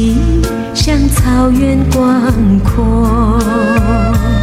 [0.00, 0.14] 你
[0.76, 4.37] 像草原广阔。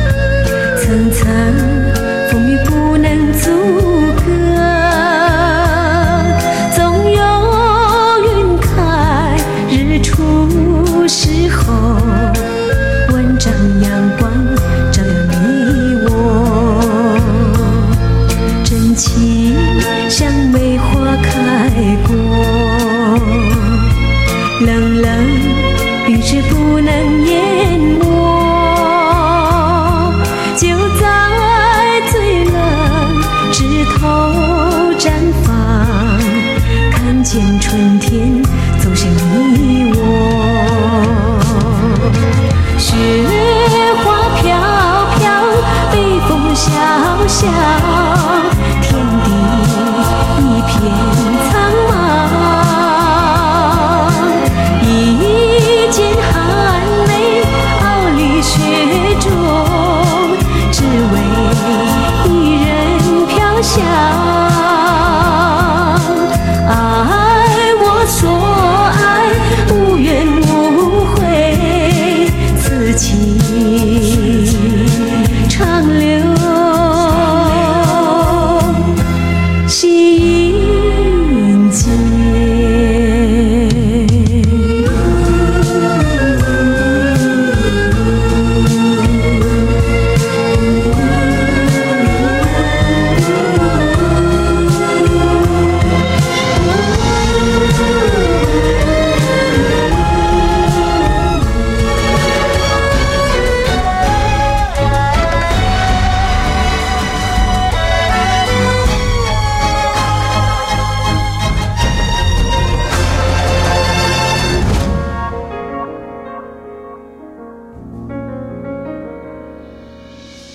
[33.98, 34.08] 头
[34.98, 35.12] 绽
[35.44, 36.20] 放
[36.92, 38.05] 看见春天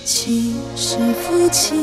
[0.05, 1.75] 其实夫妻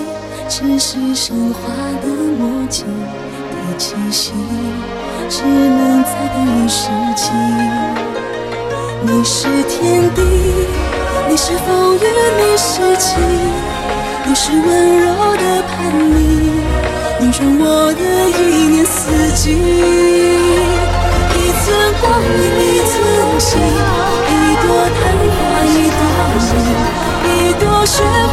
[0.49, 1.59] 只是神话
[2.01, 4.33] 的默契，的气息
[5.29, 7.29] 只能在等一时机。
[9.03, 10.21] 你是天地，
[11.29, 13.17] 你是风雨，你是晴，
[14.25, 15.05] 你是温柔
[15.37, 16.17] 的叛逆，
[17.19, 19.53] 你让我的一年四季。
[21.33, 21.65] 一寸
[22.01, 22.35] 光阴
[22.65, 22.93] 一寸
[23.39, 23.49] 心，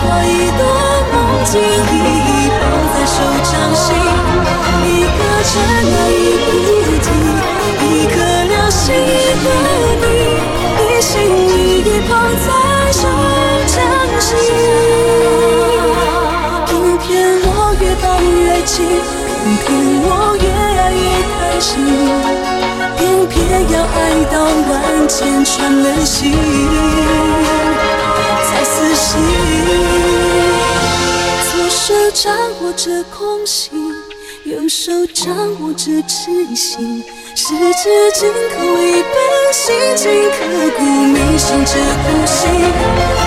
[0.04, 0.60] 雪花，一朵
[1.12, 3.87] 梦境，一抱在手掌心，
[4.84, 5.53] 一颗尘
[5.94, 6.12] 埃，一
[6.44, 6.48] 笔
[7.00, 7.09] 记，
[7.81, 9.47] 一颗流星，一个
[10.03, 10.04] 你，
[10.76, 11.50] 一心一
[11.81, 12.10] 意捧
[12.44, 12.48] 在
[12.92, 13.00] 手
[13.66, 13.76] 掌
[14.20, 14.28] 心。
[16.66, 17.09] 偏偏
[17.47, 17.48] 我
[17.81, 18.72] 越抱越紧，
[19.44, 19.66] 偏偏
[20.04, 21.03] 我越爱越
[21.38, 21.72] 贪心，
[22.98, 23.32] 偏偏
[23.71, 23.97] 要爱
[24.31, 24.34] 到
[24.69, 24.72] 万
[25.09, 26.15] 箭穿了心。
[28.65, 29.21] 死心，
[31.87, 33.93] 手掌握着空心，
[34.45, 37.05] 右手掌握着痴心，
[37.37, 39.12] 十指紧扣一本
[39.53, 40.37] 心经，刻
[40.78, 42.49] 骨铭心这苦心，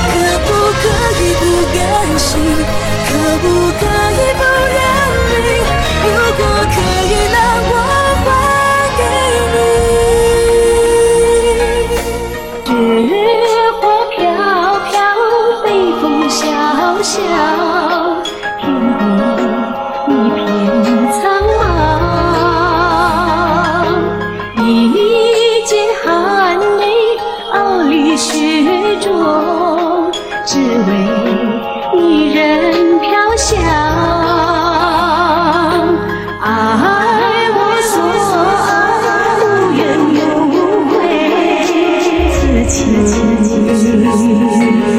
[0.09, 0.89] 可不可
[1.21, 1.77] 以不甘
[2.17, 2.33] 心？
[3.05, 3.13] 可
[3.43, 3.45] 不
[3.77, 3.85] 可
[4.17, 4.41] 以不
[4.73, 4.75] 认
[5.29, 5.45] 命？
[6.01, 6.41] 如果
[6.73, 6.75] 可
[7.05, 7.37] 以，那
[7.69, 7.71] 我
[8.25, 8.27] 还
[8.97, 8.99] 给
[9.53, 9.55] 你。
[13.45, 14.17] 雪花飘
[14.89, 14.91] 飘。
[15.63, 15.67] 北
[16.01, 16.41] 风萧
[17.03, 17.13] 萧，
[42.67, 44.96] 凄凄